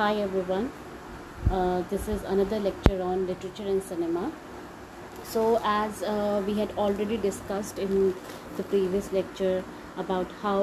[0.00, 0.70] Hi everyone.
[1.50, 4.32] Uh, this is another lecture on literature and cinema.
[5.24, 8.14] So, as uh, we had already discussed in
[8.56, 9.62] the previous lecture
[9.98, 10.62] about how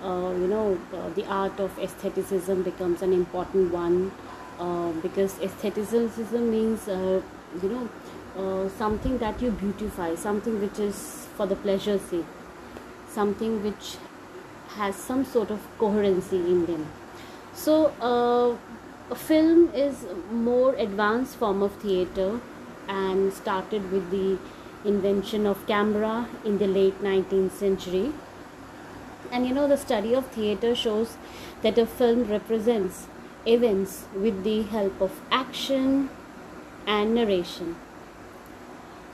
[0.00, 4.12] uh, you know uh, the art of aestheticism becomes an important one
[4.60, 7.20] uh, because aestheticism means uh,
[7.60, 12.32] you know something that you beautify, something which is for the pleasure's sake,
[13.08, 13.96] something which
[14.76, 16.88] has some sort of coherency in them
[17.58, 17.92] so
[19.10, 22.40] a film is more advanced form of theater
[22.88, 24.38] and started with the
[24.84, 28.12] invention of camera in the late 19th century.
[29.32, 31.16] And you know the study of theater shows
[31.62, 33.06] that a film represents
[33.46, 36.10] events with the help of action
[36.86, 37.76] and narration.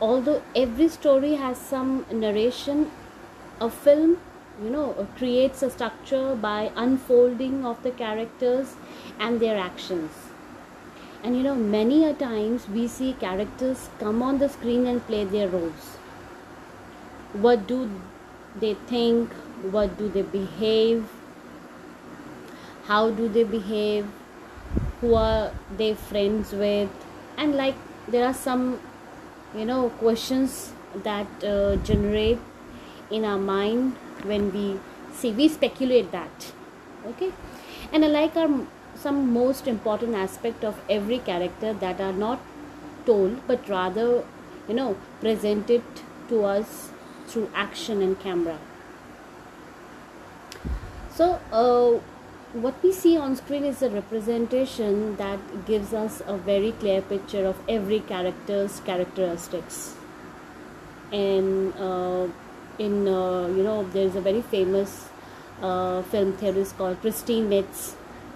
[0.01, 2.91] Although every story has some narration
[3.61, 4.19] a film
[4.63, 8.75] you know uh, creates a structure by unfolding of the characters
[9.19, 10.11] and their actions.
[11.23, 15.25] And you know many a times we see characters come on the screen and play
[15.25, 15.97] their roles.
[17.33, 17.91] What do
[18.61, 19.33] they think?
[19.71, 21.09] What do they behave?
[22.85, 24.07] How do they behave?
[25.01, 26.91] Who are they friends with?
[27.37, 27.75] And like
[28.07, 28.81] there are some
[29.55, 32.39] you know questions that uh, generate
[33.11, 34.79] in our mind when we
[35.13, 36.53] see we speculate that
[37.07, 37.33] okay?
[37.93, 42.41] And i like our some most important aspect of every character that are not
[43.07, 44.25] told but rather
[44.69, 45.83] you know presented
[46.29, 46.91] to us
[47.27, 48.59] through action and camera.
[51.15, 52.01] So uh,
[52.55, 57.45] what we see on screen is a representation that gives us a very clear picture
[57.47, 59.95] of every character's characteristics.
[61.13, 62.29] And uh,
[62.79, 65.09] in uh, you know there's a very famous
[65.63, 67.93] uh, film theorist called Christian Metz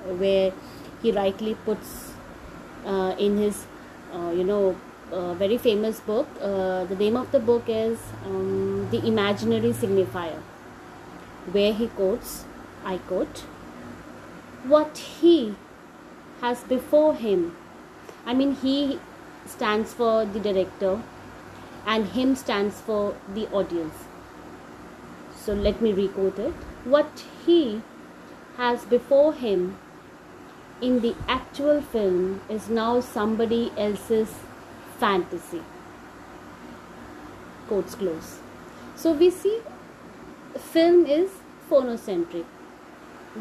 [0.06, 0.52] where
[1.02, 2.12] he rightly puts
[2.84, 3.66] uh, in his
[4.12, 4.76] uh, you know
[5.12, 10.40] uh, very famous book uh, the name of the book is um, the imaginary signifier
[11.52, 12.44] where he quotes
[12.84, 13.44] I quote
[14.64, 15.54] what he
[16.40, 17.56] has before him
[18.26, 19.00] I mean he
[19.46, 21.02] stands for the director
[21.86, 24.07] and him stands for the audience
[25.48, 26.52] so let me requote it.
[26.94, 27.80] What he
[28.58, 29.78] has before him
[30.82, 34.34] in the actual film is now somebody else's
[34.98, 35.62] fantasy.
[37.66, 38.40] Quotes close.
[38.94, 39.62] So we see
[40.74, 41.30] film is
[41.70, 42.44] phonocentric.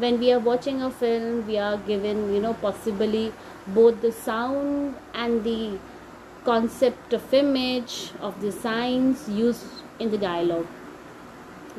[0.06, 3.34] When we are watching a film, we are given, you know, possibly
[3.66, 5.78] both the sound and the
[6.44, 9.66] concept of image, of the signs used
[9.98, 10.66] in the dialogue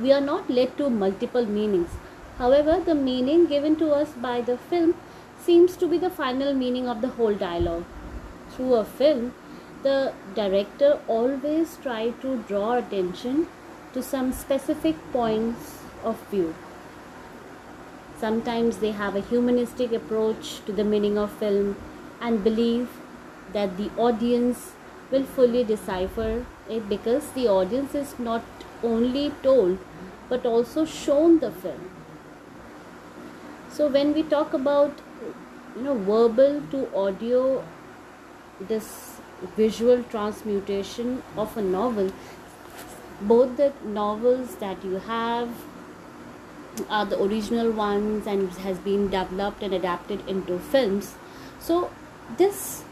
[0.01, 1.89] we are not led to multiple meanings.
[2.37, 4.95] However, the meaning given to us by the film
[5.39, 7.83] seems to be the final meaning of the whole dialogue.
[8.51, 9.33] Through a film,
[9.83, 13.47] the director always tries to draw attention
[13.93, 16.55] to some specific points of view.
[18.19, 21.77] Sometimes they have a humanistic approach to the meaning of film
[22.21, 22.89] and believe
[23.53, 24.73] that the audience
[25.09, 28.43] will fully decipher it because the audience is not
[28.83, 29.77] only told
[30.29, 31.89] but also shown the film.
[33.71, 35.01] So when we talk about
[35.75, 37.63] you know verbal to audio
[38.59, 39.19] this
[39.55, 42.11] visual transmutation of a novel
[43.21, 45.49] both the novels that you have
[46.89, 51.15] are the original ones and has been developed and adapted into films.
[51.59, 51.91] So
[52.37, 52.83] this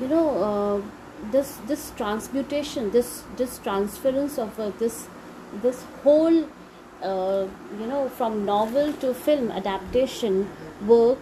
[0.00, 5.08] you know uh, this this transmutation this this transference of uh, this
[5.62, 6.44] this whole
[7.02, 7.46] uh,
[7.80, 10.48] you know from novel to film adaptation
[10.86, 11.18] work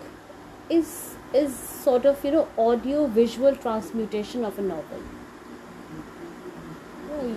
[0.68, 5.02] is is sort of you know audio visual transmutation of a novel.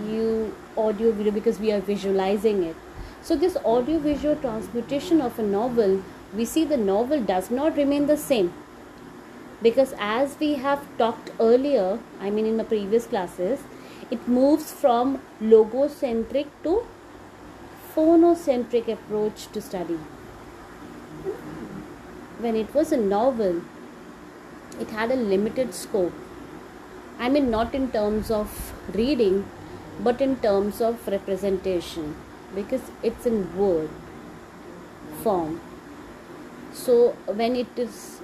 [0.09, 2.75] You audio video because we are visualizing it.
[3.22, 8.07] So this audio visual transmutation of a novel we see the novel does not remain
[8.07, 8.53] the same
[9.62, 13.63] because as we have talked earlier i mean in the previous classes
[14.09, 16.75] it moves from logocentric to
[17.98, 20.00] phonocentric approach to study.
[22.45, 23.62] When it was a novel,
[24.80, 26.13] it had a limited scope.
[27.18, 29.45] I mean, not in terms of reading,
[30.00, 32.15] but in terms of representation
[32.54, 33.89] because it's in word
[35.24, 35.59] form.
[36.71, 38.21] So, when it is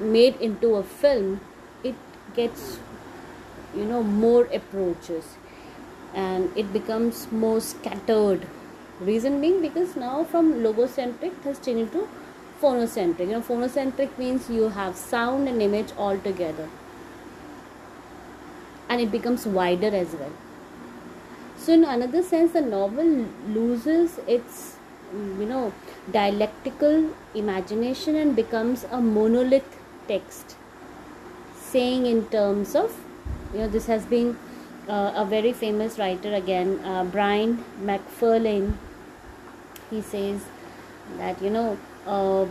[0.00, 1.40] made into a film,
[1.82, 1.94] it
[2.34, 2.78] gets
[3.74, 5.36] you know more approaches.
[6.14, 8.46] And it becomes more scattered.
[9.00, 12.08] Reason being because now from logocentric has changed to
[12.60, 13.20] phonocentric.
[13.20, 16.68] You know phonocentric means you have sound and image all together.
[18.88, 20.32] And it becomes wider as well.
[21.56, 24.76] So in another sense the novel loses its
[25.12, 25.72] you know
[26.12, 30.56] dialectical imagination and becomes a monolith text
[31.56, 32.96] saying in terms of
[33.52, 34.36] you know this has been
[34.88, 38.74] uh, a very famous writer again uh, brian mcfarlane.
[39.90, 40.42] He says
[41.18, 42.46] that you know uh,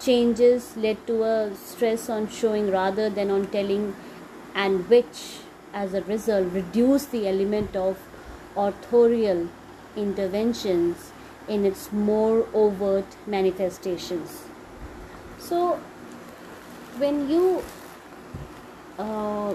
[0.00, 3.94] changes led to a stress on showing rather than on telling
[4.54, 5.22] and which
[5.72, 7.98] as a result reduced the element of
[8.56, 9.48] authorial
[9.96, 11.10] interventions
[11.48, 14.44] in its more overt manifestations.
[15.38, 15.80] So
[16.98, 17.62] when you
[18.98, 19.54] uh,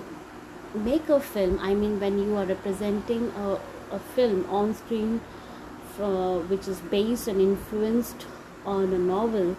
[0.73, 3.59] make a film i mean when you are representing a,
[3.91, 5.19] a film on screen
[5.99, 8.25] uh, which is based and influenced
[8.65, 9.55] on a novel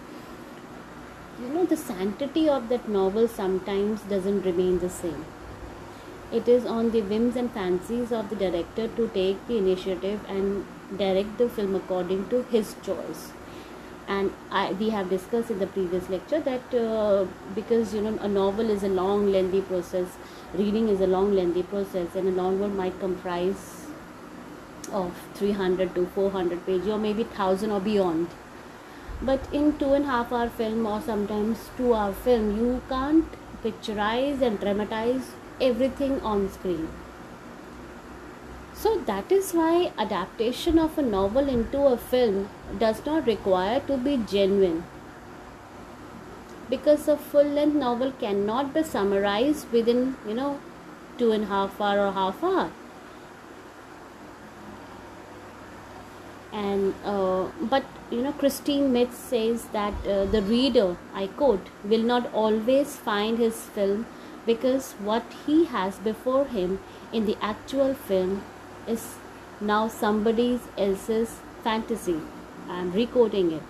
[1.41, 5.25] you know the sanctity of that novel sometimes doesn't remain the same.
[6.31, 10.65] It is on the whims and fancies of the director to take the initiative and
[10.97, 13.31] direct the film according to his choice
[14.07, 17.25] and I, we have discussed in the previous lecture that uh,
[17.55, 20.07] because you know a novel is a long lengthy process
[20.53, 23.87] reading is a long lengthy process and a novel might comprise
[24.91, 28.27] of 300 to 400 pages or maybe 1000 or beyond.
[29.21, 33.25] But in two and a half hour film or sometimes two hour film you can't
[33.63, 35.31] picturize and dramatize
[35.61, 36.89] everything on screen
[38.81, 42.49] so that is why adaptation of a novel into a film
[42.79, 44.83] does not require to be genuine.
[46.67, 50.59] Because a full length novel cannot be summarized within you know
[51.19, 52.71] two and a half hour or half hour.
[56.51, 62.03] And uh, but you know christian metz says that uh, the reader i quote will
[62.09, 64.05] not always find his film
[64.45, 66.79] because what he has before him
[67.13, 68.41] in the actual film
[68.87, 69.15] is
[69.59, 72.19] now somebody else's fantasy.
[72.69, 73.63] I'm recording it.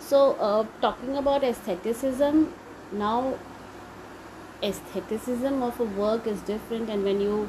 [0.00, 2.52] So uh, talking about aestheticism
[2.92, 3.36] now
[4.62, 7.48] aestheticism of a work is different and when you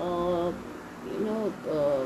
[0.00, 0.52] uh,
[1.12, 2.04] you know uh,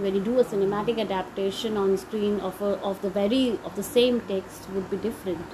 [0.00, 3.82] when you do a cinematic adaptation on screen of a, of the very of the
[3.82, 5.44] same text would be different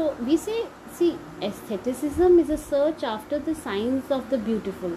[0.00, 0.58] so we say
[0.98, 1.08] see
[1.46, 4.96] aestheticism is a search after the science of the beautiful.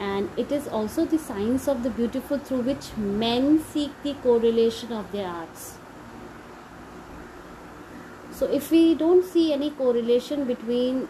[0.00, 4.92] And it is also the science of the beautiful through which men seek the correlation
[4.92, 5.78] of their arts.
[8.32, 11.08] So if we don't see any correlation between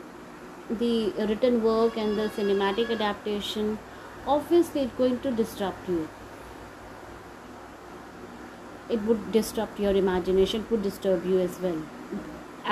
[0.69, 3.79] the written work and the cinematic adaptation
[4.27, 6.09] obviously it's going to disrupt you.
[8.91, 11.81] It would disrupt your imagination it would disturb you as well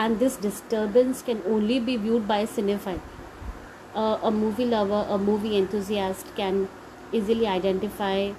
[0.05, 3.01] and this disturbance can only be viewed by a cinephile.
[3.95, 6.69] Uh, a movie lover a movie enthusiast can
[7.13, 8.33] easily identify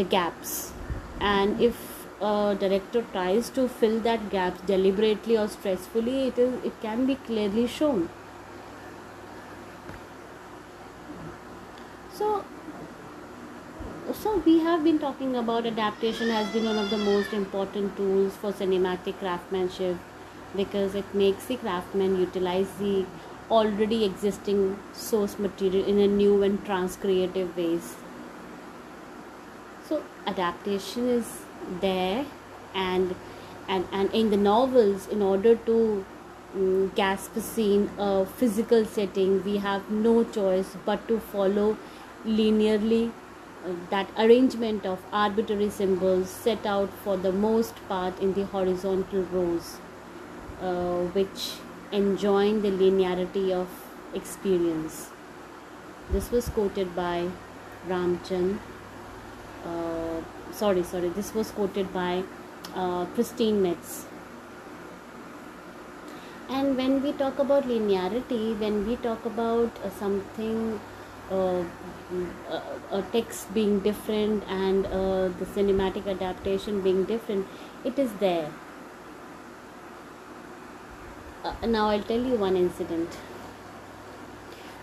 [0.00, 0.72] the gaps.
[1.20, 6.80] And if a director tries to fill that gap deliberately or stressfully it is it
[6.80, 8.08] can be clearly shown.
[12.20, 12.44] So
[14.20, 18.36] so we have been talking about adaptation has been one of the most important tools
[18.36, 20.09] for cinematic craftsmanship
[20.56, 23.06] because it makes the craftsman utilize the
[23.50, 27.96] already existing source material in a new and transcreative ways.
[29.88, 31.26] So adaptation is
[31.80, 32.24] there
[32.74, 33.14] and
[33.68, 36.04] and and in the novels in order to
[36.54, 41.76] um, gasp a scene a physical setting we have no choice but to follow
[42.24, 48.46] linearly uh, that arrangement of arbitrary symbols set out for the most part in the
[48.46, 49.78] horizontal rows
[50.60, 51.54] uh, which
[51.92, 53.68] enjoin the linearity of
[54.14, 55.10] experience.
[56.10, 57.28] This was quoted by
[57.88, 58.58] ramchand
[59.64, 60.20] uh,
[60.52, 62.22] sorry sorry this was quoted by
[62.74, 64.06] uh, christian metz.
[66.48, 70.80] And when we talk about linearity when we talk about uh, something
[71.30, 71.62] uh,
[72.90, 77.46] a text being different and uh, the cinematic adaptation being different
[77.84, 78.50] it is there
[81.44, 83.18] uh, now i'll tell you one incident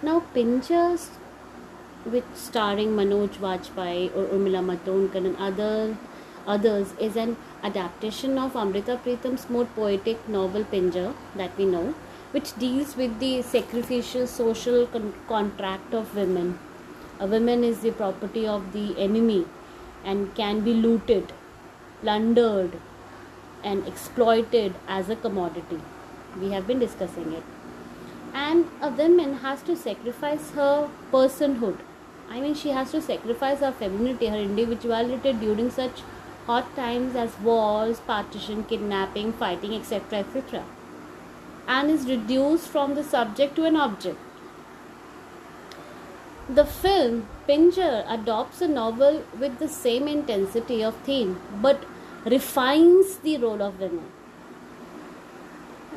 [0.02, 1.08] now pinchers
[2.16, 5.74] which starring manoj vajpayee or urmila matondkar and other
[6.56, 7.36] others is an
[7.70, 11.10] adaptation of amrita pritam's more poetic novel pinjar
[11.42, 11.88] that we know
[12.36, 16.50] which deals with the sacrificial social con- contract of women
[17.20, 19.46] a woman is the property of the enemy
[20.06, 21.34] and can be looted,
[22.02, 22.80] plundered,
[23.64, 25.80] and exploited as a commodity.
[26.40, 27.44] We have been discussing it.
[28.34, 31.78] And a woman has to sacrifice her personhood.
[32.30, 36.02] I mean, she has to sacrifice her femininity, her individuality during such
[36.46, 40.20] hot times as wars, partition, kidnapping, fighting, etc.
[40.20, 40.64] etc.
[41.68, 44.20] And is reduced from the subject to an object.
[46.50, 51.84] The film Pinjar adopts a novel with the same intensity of theme but
[52.26, 54.06] refines the role of women.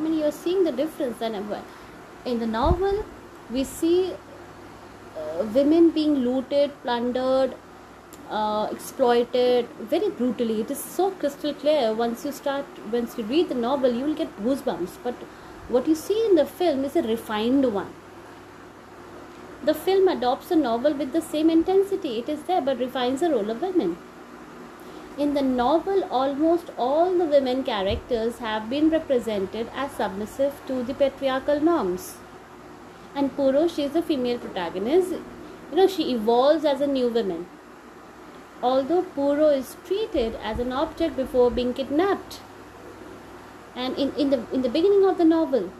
[0.01, 1.21] I mean, you're seeing the difference.
[1.21, 1.37] And
[2.25, 3.05] in the novel,
[3.51, 4.15] we see
[5.17, 7.55] uh, women being looted, plundered,
[8.31, 10.63] uh, exploited very brutally.
[10.63, 11.93] It is so crystal clear.
[11.93, 14.97] Once you start, once you read the novel, you will get goosebumps.
[15.05, 15.15] But
[15.69, 17.93] what you see in the film is a refined one
[19.63, 22.19] the film adopts a novel with the same intensity.
[22.19, 23.99] It is there but refines the role of women.
[25.23, 30.95] In the novel, almost all the women characters have been represented as submissive to the
[30.95, 32.17] patriarchal norms.
[33.15, 35.11] And Puro, she is the female protagonist.
[35.11, 37.45] You know, she evolves as a new woman.
[38.63, 42.41] Although Puro is treated as an object before being kidnapped.
[43.77, 45.71] And in, in the in the beginning of the novel,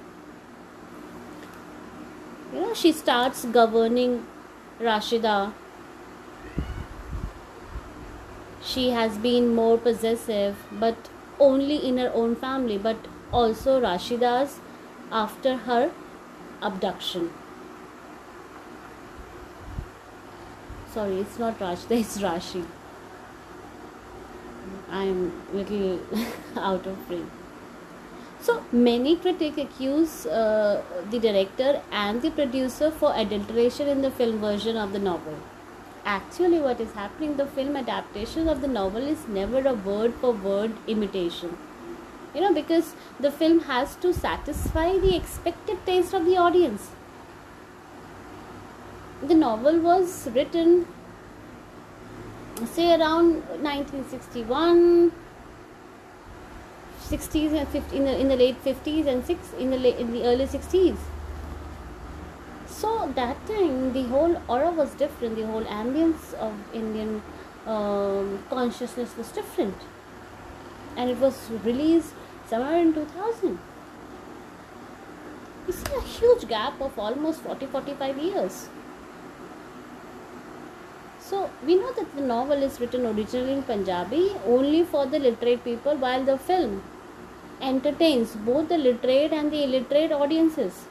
[2.53, 4.27] you know she starts governing
[4.81, 5.53] rashida
[8.63, 12.97] she has been more possessive but only in her own family but
[13.33, 14.61] also rashida's
[15.11, 15.91] after her
[16.63, 17.31] abduction.
[20.93, 22.65] Sorry it's not rashida it's rashi.
[24.91, 26.01] I'm little
[26.57, 27.31] out of frame.
[28.41, 34.41] So many critics accuse uh, the director and the producer for adulteration in the film
[34.41, 35.35] version of the novel.
[36.05, 40.33] Actually, what is happening, the film adaptation of the novel is never a word for
[40.33, 41.59] word imitation.
[42.35, 46.91] You know, because the film has to satisfy the expected taste of the audience.
[49.23, 50.87] The novel was written,
[52.65, 55.13] say, around 1961
[57.11, 60.13] 60s and 50, in the in the late 50s and six in the late, in
[60.13, 60.97] the early 60s.
[62.81, 65.37] So that time the whole aura was different.
[65.37, 67.23] The whole ambience of Indian
[67.67, 69.75] um, consciousness was different,
[70.97, 72.15] and it was released
[72.49, 73.59] somewhere in 2000.
[75.67, 78.69] You see a huge gap of almost 40 45 years.
[81.19, 85.63] So we know that the novel is written originally in Punjabi only for the literate
[85.65, 86.83] people, while the film
[87.61, 90.87] entertains both the literate and the illiterate audiences.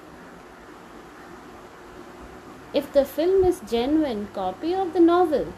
[2.71, 5.53] If the film is genuine copy of the novel,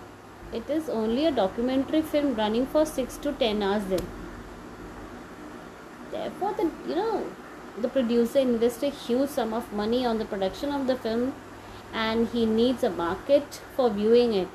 [0.53, 4.07] it is only a documentary film running for 6 to 10 hours then.
[6.11, 7.25] Therefore the you know
[7.81, 11.33] the producer invests a huge sum of money on the production of the film
[11.93, 14.47] and he needs a market for viewing it.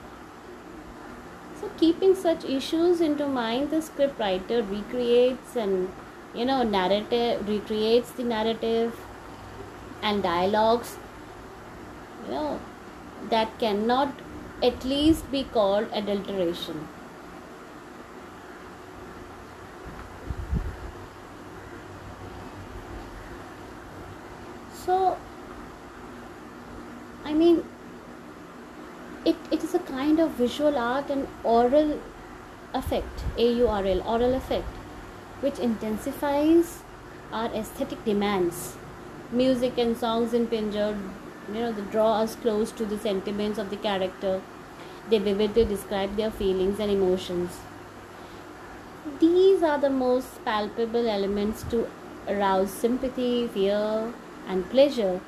[1.60, 5.90] So keeping such issues into mind the scriptwriter recreates and
[6.34, 8.98] you know narrative recreates the narrative
[10.02, 10.96] and dialogues
[12.26, 12.60] you know
[13.30, 14.20] that cannot
[14.62, 16.88] at least be called adulteration
[24.84, 25.16] so
[27.24, 27.62] i mean
[29.24, 31.98] it, it is a kind of visual art and oral
[32.74, 34.82] effect aurl oral effect
[35.40, 36.82] which intensifies
[37.32, 38.76] our aesthetic demands.
[39.32, 40.96] Music and songs in Pinjar,
[41.52, 44.40] you know, they draw us close to the sentiments of the character.
[45.08, 47.58] They vividly describe their feelings and emotions.
[49.20, 51.88] These are the most palpable elements to
[52.28, 54.12] arouse sympathy, fear,
[54.48, 55.20] and pleasure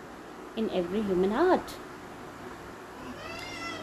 [0.56, 1.74] in every human heart.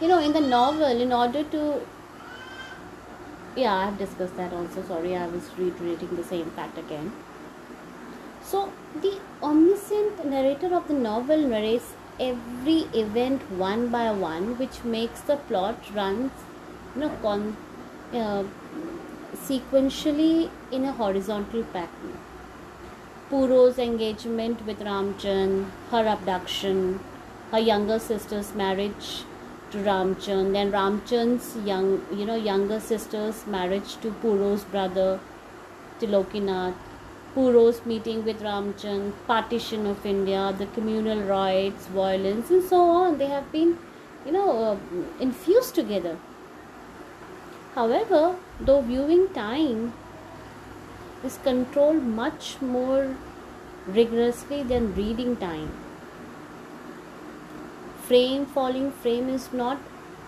[0.00, 1.80] You know, in the novel, in order to
[3.56, 7.06] yeah i have discussed that also sorry i was reiterating the same fact again
[8.48, 8.70] so
[9.04, 9.12] the
[9.42, 15.76] omniscient narrator of the novel narrates every event one by one which makes the plot
[15.94, 16.30] run
[16.94, 17.56] you know con-
[18.12, 18.44] uh,
[19.34, 22.18] sequentially in a horizontal pattern.
[23.28, 27.00] Puro's engagement with Ramchand, her abduction,
[27.50, 29.24] her younger sister's marriage
[29.70, 35.18] to Ramchand, then Ramchand's young, you know, younger sister's marriage to Puro's brother
[36.00, 36.74] Tilokinath,
[37.36, 43.18] Puro's meeting with Ramchand, partition of India, the communal riots, violence, and so on.
[43.18, 43.76] They have been,
[44.24, 44.76] you know, uh,
[45.20, 46.16] infused together.
[47.74, 49.92] However, though viewing time
[51.22, 53.14] is controlled much more
[53.86, 55.70] rigorously than reading time,
[58.08, 59.78] frame falling frame is not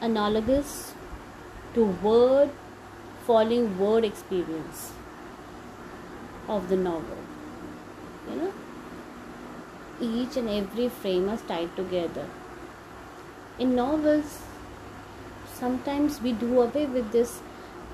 [0.03, 0.93] analogous
[1.73, 2.50] to word
[3.25, 4.93] falling word experience
[6.49, 7.19] of the novel.
[8.31, 8.52] You know,
[10.00, 12.26] each and every frame is tied together.
[13.59, 14.43] In novels,
[15.52, 17.40] sometimes we do away with this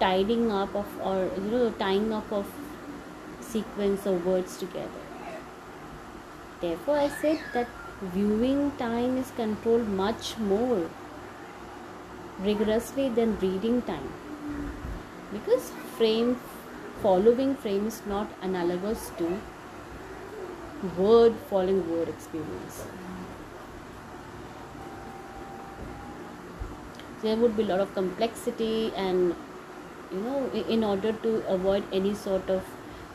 [0.00, 2.50] tidying up of or you know tying up of
[3.40, 5.04] sequence of words together
[6.60, 7.68] therefore i said that
[8.16, 10.90] viewing time is controlled much more
[12.48, 14.12] rigorously than reading time
[15.32, 16.36] because frame
[17.02, 19.40] following frame is not analogous to
[20.98, 22.84] word following word experience.
[27.22, 29.34] There would be a lot of complexity and
[30.12, 32.62] you know in order to avoid any sort of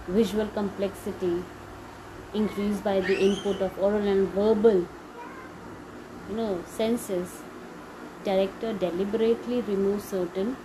[0.07, 1.43] visual complexity
[2.33, 4.79] increased by the input of oral and verbal
[6.29, 7.41] you know senses
[8.23, 10.55] director deliberately removes certain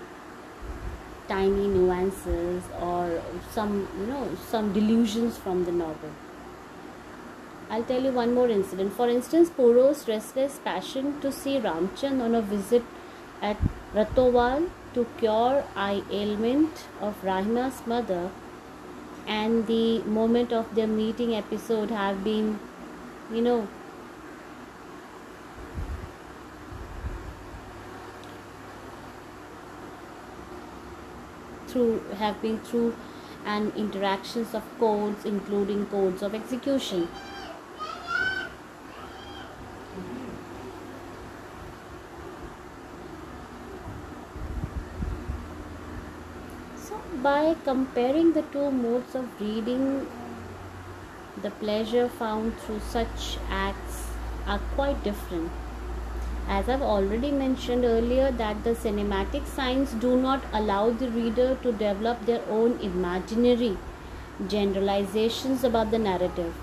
[1.28, 6.11] tiny nuances or some you know some delusions from the novel
[7.71, 8.93] I'll tell you one more incident.
[8.93, 12.83] For instance, Puro's restless passion to see Ramchand on a visit
[13.40, 13.57] at
[13.95, 18.31] Ratowal to cure eye ailment of Rahima's mother
[19.26, 22.59] and the moment of their meeting episode have been
[23.33, 23.66] you know
[31.75, 32.95] through have been through
[33.45, 37.09] and interactions of codes including codes of execution
[46.85, 50.07] So by comparing the two modes of reading,
[51.43, 54.06] the pleasure found through such acts
[54.47, 55.50] are quite different.
[56.49, 61.73] As I've already mentioned earlier, that the cinematic signs do not allow the reader to
[61.73, 63.78] develop their own imaginary
[64.47, 66.54] generalizations about the narrative.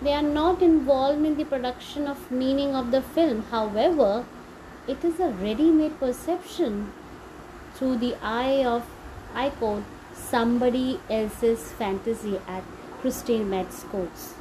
[0.00, 3.42] They are not involved in the production of meaning of the film.
[3.50, 4.24] However,
[4.86, 6.92] it is a ready made perception
[7.74, 8.84] through the eye of
[9.34, 12.64] I quote, somebody else's fantasy at
[13.00, 14.37] Christian Metz quotes.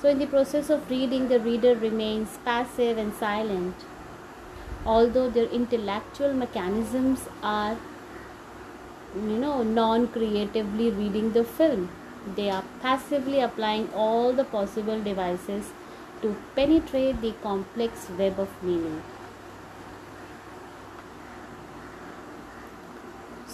[0.00, 3.74] So, in the process of reading, the reader remains passive and silent,
[4.84, 7.76] although their intellectual mechanisms are,
[9.14, 11.90] you know, non creatively reading the film.
[12.36, 15.72] They are passively applying all the possible devices
[16.22, 19.02] to penetrate the complex web of meaning.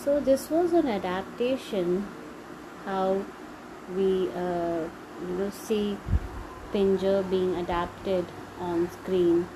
[0.04, 2.06] so this was an adaptation
[2.84, 3.22] how
[3.96, 4.82] we uh,
[5.20, 5.96] you know see
[6.72, 8.24] Pinjar being adapted
[8.60, 9.48] on screen.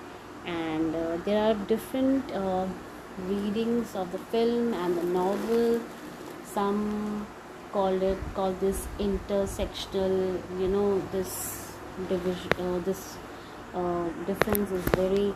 [0.44, 2.66] And uh, there are different uh,
[3.26, 5.81] readings of the film and the novel.
[6.44, 7.26] Some
[7.72, 11.33] call it call this intersectional you know this
[12.09, 13.16] division uh, this
[13.74, 15.35] uh, difference is very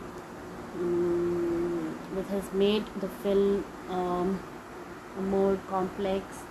[0.79, 1.95] um,
[2.31, 4.39] has made the film um,
[5.29, 6.43] more complex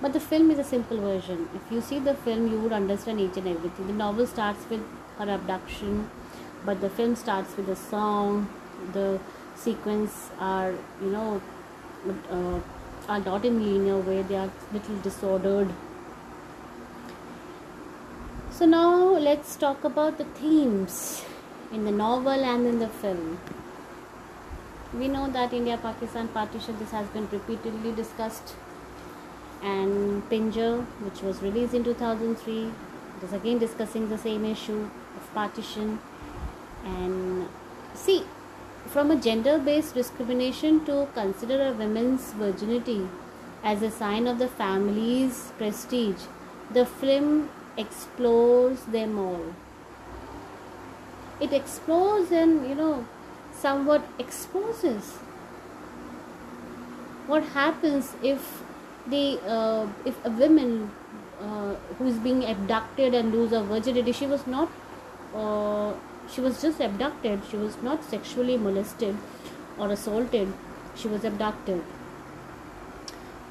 [0.00, 1.48] but the film is a simple version.
[1.54, 3.86] If you see the film you would understand each and everything.
[3.86, 4.82] The novel starts with
[5.18, 6.10] her abduction
[6.64, 8.48] but the film starts with a song.
[8.92, 9.20] The
[9.54, 11.40] sequence are you know
[12.30, 12.60] uh,
[13.08, 14.22] are not in linear way.
[14.22, 15.68] They are little disordered.
[18.50, 21.24] So now let's talk about the themes
[21.72, 23.38] in the novel and in the film.
[24.92, 28.54] We know that India Pakistan partition this has been repeatedly discussed
[29.64, 32.70] and Pinjar which was released in 2003
[33.24, 35.98] is again discussing the same issue of partition.
[36.84, 37.48] And
[37.94, 38.24] see
[38.86, 43.08] from a gender based discrimination to consider a woman's virginity
[43.62, 46.26] as a sign of the family's prestige
[46.70, 49.54] the film explores them all.
[51.40, 53.06] It explores and you know
[53.52, 55.18] somewhat exposes
[57.26, 58.62] what happens if
[59.06, 60.90] the uh, if a woman
[61.40, 64.70] uh, who is being abducted and lose her virginity she was not
[65.34, 65.92] uh,
[66.32, 67.42] she was just abducted.
[67.50, 69.16] She was not sexually molested
[69.78, 70.52] or assaulted.
[70.96, 71.82] She was abducted.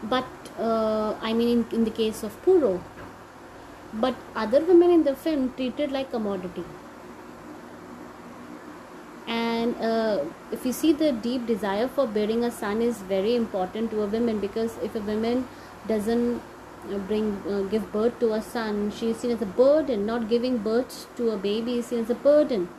[0.03, 0.25] But
[0.59, 2.83] uh, i mean in, in the case of puro.
[3.93, 6.63] But other women in the film treated like commodity
[9.81, 14.01] uh, if you see the deep desire for bearing a son is very important to
[14.03, 15.47] a woman because if a woman
[15.87, 16.41] doesn't
[16.91, 20.05] uh, bring uh, give birth to a son she is seen as a burden.
[20.05, 22.69] Not giving birth to a baby is seen as a burden.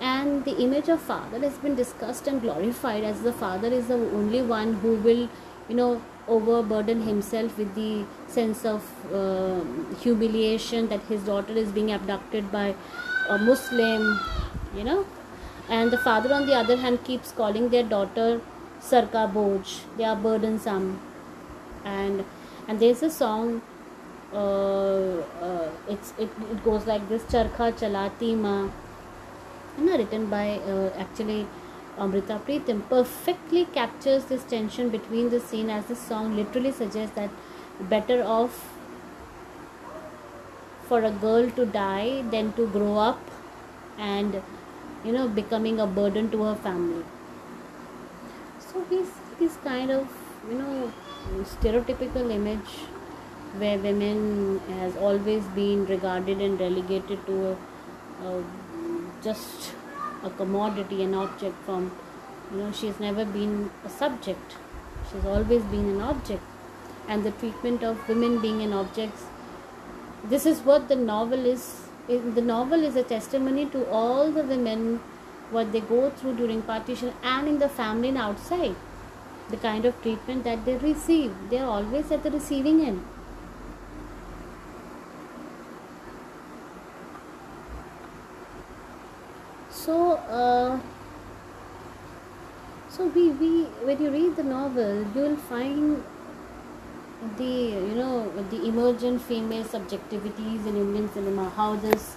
[0.00, 3.94] And the image of father has been discussed and glorified as the father is the
[3.94, 5.28] only one who will
[5.68, 8.82] you know overburden himself with the sense of
[9.14, 9.60] uh,
[10.00, 12.74] humiliation that his daughter is being abducted by
[13.28, 14.18] a muslim
[14.76, 15.04] you know
[15.68, 18.40] and the father on the other hand keeps calling their daughter
[18.80, 21.00] sarka boj they are burdensome.
[21.84, 22.24] And
[22.68, 23.62] and there's a song
[24.32, 28.68] uh, uh, it's it, it goes like this charkha chalati ma.
[29.78, 31.46] You know, written by uh, actually
[31.98, 37.30] Amrita Pritam perfectly captures this tension between the scene as the song literally suggests that
[37.90, 38.72] better off
[40.88, 43.18] for a girl to die than to grow up
[43.98, 44.42] and
[45.06, 47.04] you know becoming a burden to her family.
[48.58, 49.04] So we
[49.38, 50.08] this kind of
[50.50, 50.92] you know
[51.54, 52.74] stereotypical image
[53.62, 57.56] where women has always been regarded and relegated to a,
[58.30, 58.44] a
[59.22, 59.72] just
[60.24, 61.90] a commodity an object from
[62.50, 64.56] you know she's never been a subject.
[65.10, 66.42] She's always been an object.
[67.08, 69.16] And the treatment of women being an object
[70.24, 75.00] this is what the novel is the novel is a testimony to all the women
[75.50, 78.74] what they go through during partition and in the family and outside.
[79.50, 81.34] The kind of treatment that they receive.
[81.50, 83.04] They are always at the receiving end.
[89.70, 90.80] So uh,
[92.88, 96.02] so we, we when you read the novel you will find
[97.38, 101.48] the you know the emergent female subjectivities in indian cinema.
[101.50, 102.16] How this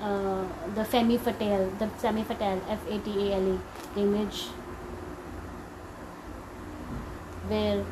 [0.00, 3.58] uh, the femme fatale the femme fatale f-a-t-a-l-e
[3.96, 4.48] image
[7.48, 7.84] where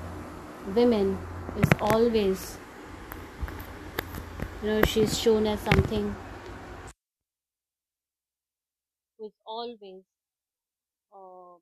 [0.75, 1.19] women
[1.57, 2.59] is always
[4.63, 6.15] you know she's shown as something
[9.17, 10.05] who is always
[11.13, 11.59] uh,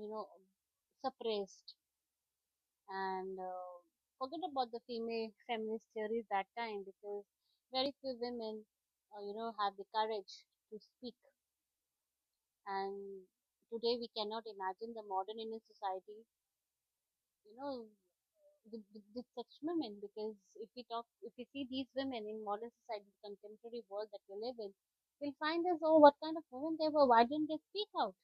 [0.00, 0.28] you know
[1.04, 1.74] suppressed.
[2.90, 3.78] And uh,
[4.18, 7.22] forget about the female feminist theories that time because
[7.72, 8.64] very few women
[9.14, 11.14] uh, you know have the courage to speak.
[12.68, 13.26] And
[13.72, 16.24] today we cannot imagine the modern Indian society
[17.46, 17.86] you know
[18.72, 22.44] with, with, with such women because if we talk if we see these women in
[22.44, 24.72] modern society the contemporary world that we live in
[25.20, 27.06] we'll find as oh what kind of women they were.
[27.08, 28.14] Why didn't they speak out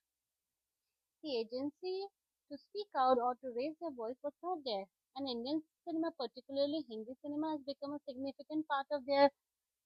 [1.23, 2.07] the agency
[2.51, 4.87] to speak out or to raise their voice was not there.
[5.17, 9.31] And indian cinema particularly hindi cinema has become a significant part of their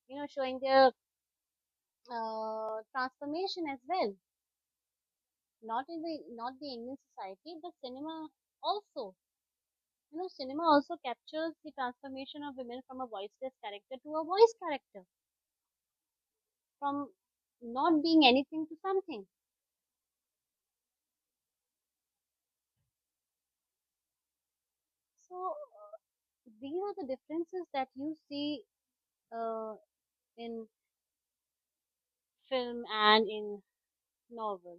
[0.09, 0.93] you know showing their
[2.11, 4.17] uh, transformation as well.
[5.61, 8.31] Not in the not the indian society but cinema
[8.63, 9.15] also.
[10.11, 14.25] You know cinema also captures the transformation of women from a voiceless character to a
[14.25, 15.07] voice character.
[16.79, 17.13] From
[17.61, 19.27] not being anything to something
[25.37, 25.97] so uh,
[26.61, 28.63] these are the differences that you see
[29.33, 29.75] uh,
[30.39, 30.67] in
[32.49, 33.63] film and in
[34.31, 34.79] novel.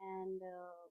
[0.00, 0.88] And uh,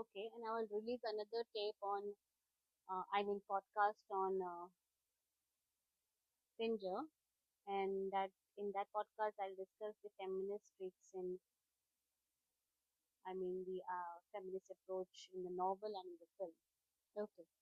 [0.00, 2.02] okay and i will release another tape on
[2.92, 4.66] uh, i mean podcast on uh,
[7.66, 11.38] and that in that podcast i'll discuss the feminist traits in
[13.28, 16.54] i mean the uh, feminist approach in the novel and in the film.
[17.18, 17.46] Okay